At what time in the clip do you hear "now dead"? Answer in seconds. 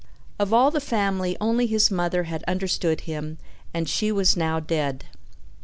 4.35-5.05